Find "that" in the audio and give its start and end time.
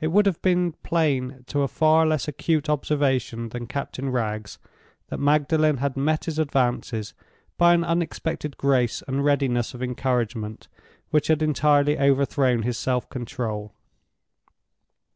5.08-5.18